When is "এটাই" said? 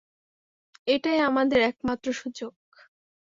0.87-1.19